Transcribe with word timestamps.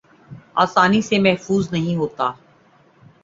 آسانی 0.55 1.01
سے 1.01 1.19
محظوظ 1.19 1.71
نہیں 1.71 1.95
ہوتا 1.95 2.31